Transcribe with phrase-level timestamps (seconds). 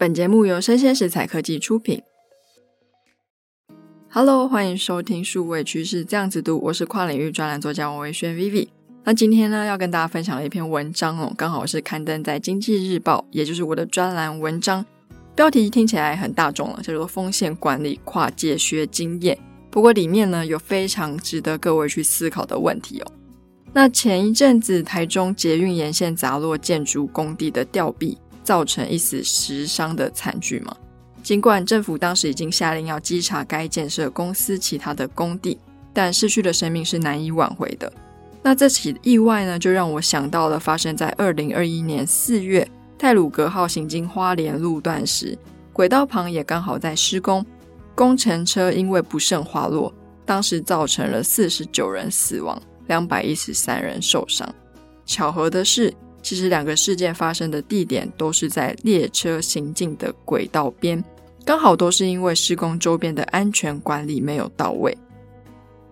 [0.00, 2.00] 本节目由生鲜食材科技出品。
[4.08, 8.68] Hello，欢迎收听数位趋势这样子读，我是跨领域专栏作家王维轩 Vivi。
[9.04, 14.86] 那今天呢，要跟大家分享的一篇文章哦，刚好是刊登在《经济日报》，也就是我的专栏文章。
[15.34, 19.38] 标题听起来很大众了，叫做“风险管理跨界学经验”。
[19.70, 23.12] 不过里面呢，有非常值得各位去思考的问题哦。
[23.74, 28.16] 那前一阵子，台中捷运沿线砸落建筑工地的吊臂，
[28.50, 30.76] 造成一死十伤的惨剧嘛。
[31.22, 35.56] 尽管政府当时已经下令要稽查该建设公司其他的工地，
[35.92, 37.92] 但逝去的生命是难以挽回的。
[38.42, 42.68] 那这起意外呢，就让我想到了发生在二零二一年四月，
[42.98, 45.38] 泰鲁格号行经花莲路段时，
[45.72, 47.46] 轨道旁也刚好在施工，
[47.94, 49.94] 工程车因为不慎滑落，
[50.26, 52.60] 当时造成了四十九人死亡。
[52.88, 54.52] 两百一十三人受伤。
[55.06, 61.02] 巧合的是，其实两个事件发生的地点都是在列车行进的轨道边，
[61.44, 64.96] 刚好都是因为施工周边的安全管理没有到位。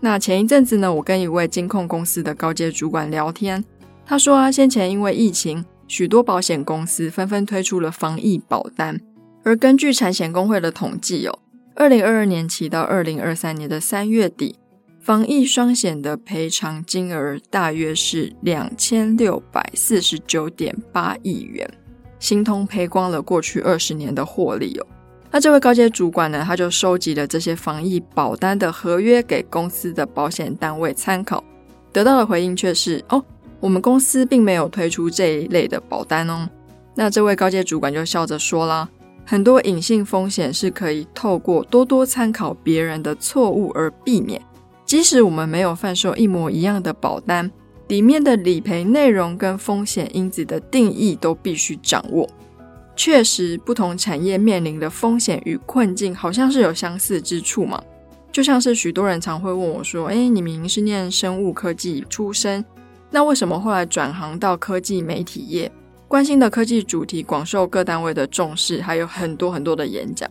[0.00, 3.64] 那前一阵子呢，我跟一位金控公司的高阶主管聊天，
[4.06, 9.00] 他说啊，先前因为疫情，许多保险公司纷纷推出了防疫保单，
[9.42, 11.38] 而根据产险公会的统计哦，
[11.74, 14.56] 二零二二年起到二零二三年的三月底。
[15.08, 21.66] 防疫双险的赔偿金额大约是两千六百四十九点八亿元，
[22.18, 24.86] 新通赔光了过去二十年的获利哦。
[25.30, 31.42] 那这位高阶主管呢，他就收集了这些防疫保单的合约给公司的保险单位参考，
[31.90, 33.24] 得到的回应却是：哦，
[33.60, 36.46] 我们公司并没有推出这一类的保单哦。
[36.94, 38.86] 那这位高阶主管就笑着说啦：
[39.24, 44.38] 很多隐性风险是可以透过多多参考别人的错误而避免。
[44.88, 47.50] 即使我们没有贩售一模一样的保单，
[47.88, 52.26] 里面的理赔内容跟风险因子的定义都必须掌握。
[52.96, 57.78] 确实，不同产业面临的风险与困境好像是有相似之处嘛。
[58.32, 62.64] 就像是许多人常会问我说：“诶，你明明是念生物科技出身，
[63.10, 65.70] 那为什么后来转行到科技媒体业？
[66.08, 70.26] 关心的科技主题广受各单位的重视，还有很多很多的演讲。”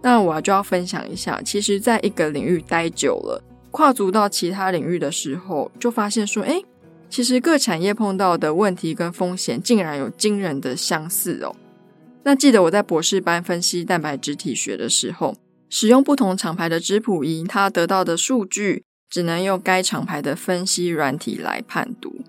[0.00, 3.42] 那我就要分享一下，其实在一个领域待久了。
[3.70, 6.64] 跨足到其他领域的时候，就发现说，诶，
[7.08, 11.54] 其实各产业碰到的问题跟风险，竟然有惊人的相似哦。
[12.24, 15.36] 那记得我在博士班分析蛋白质体学的时候，
[15.70, 22.20] 使用不同厂牌的质谱仪，它得到的数据只能用该厂牌的分析软体来判读。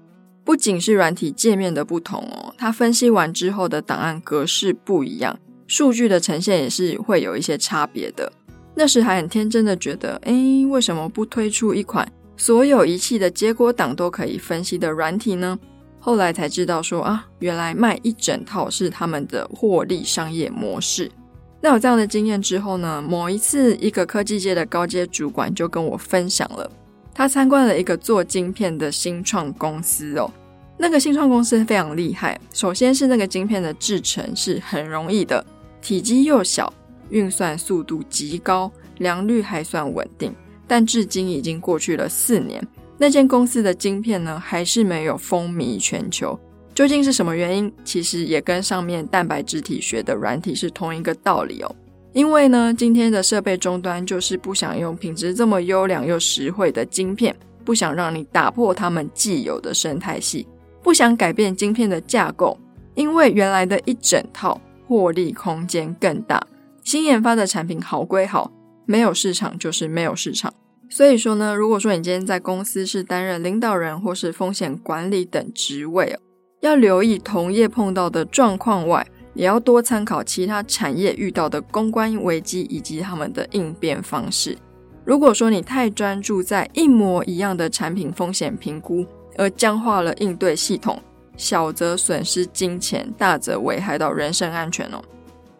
[0.45, 8.31] 不仅是软体界面的不同哦，它分析完之后的档案格式不一样，数据的呈现也是会有一些差别的。
[8.79, 15.59] 那时还很天真的觉得，诶，为什么不推出一款所有仪器的结果档都可以分析的软体呢？
[15.99, 21.11] 后来才知道说啊，原来卖一整套是他们的获利商业模式。
[21.59, 26.71] 那有这样的经验之后呢，某一次一个科技界的高阶主管就跟我分享了，
[27.13, 30.31] 他参观了一个做晶片的新创公司哦，
[30.77, 35.45] 那个新创公司非常厉害，首先是那个晶片的制成是很容易的，
[35.81, 36.73] 体积又小。
[37.09, 40.33] 运算速度极高，良率还算稳定，
[40.67, 42.65] 但至今已经过去了四年，
[42.97, 46.37] 那间公司的晶片呢，还是没有风靡全球。
[46.75, 47.73] 究竟是什么原因？
[47.83, 51.75] 其实也跟上面蛋白质体学的软体是同一个道理哦。
[52.13, 60.47] 因为呢，今天的设备终端就是不想用品质这么优良又实惠的晶片，不想让你打破他们既有的生态系，
[60.81, 62.57] 不想改变晶片的架构，
[62.95, 66.41] 因为原来的一整套获利空间更大。
[66.89, 68.51] 新研发的产品好归好，
[68.87, 70.51] 没有市场就是没有市场。
[70.89, 76.17] 所以说呢，如果说你今天在公司是担任领导人或是风险管理等职位，
[76.61, 79.05] 要留意同业碰到的状况外，
[79.35, 84.57] 也要多参考其他产业遇到的公关危机以及他们的应变方式。
[85.05, 89.05] 如果说你太专注在一模一样的产品风险评估，
[89.37, 90.99] 而僵化了应对系统，
[91.37, 94.99] 小则损失金钱，大则危害到人身安全哦。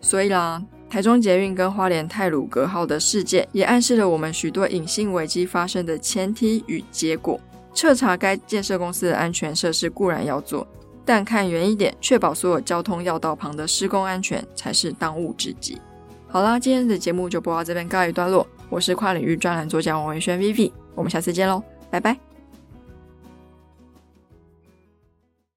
[0.02, 0.60] 所以啦。
[0.90, 7.40] 台中捷运跟花莲太鲁阁号的事件，也暗示了我们许多隐性危机发生的前提与结果。
[7.74, 10.68] 彻查该建设公司的安全设施固然要做，
[11.06, 15.80] 但看远一点，确保所有交通要道旁的施工安全才是当务之急。
[16.28, 18.46] 好啦，今天的节目就播到这边告一段落。
[18.70, 22.29] 我是跨领域专栏作家王维轩 Vivi，我们下次见喽，拜拜。